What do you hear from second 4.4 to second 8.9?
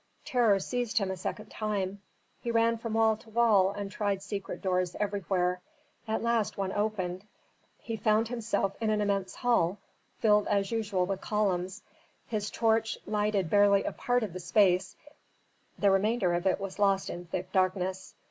doors everywhere. At last one opened. He found himself in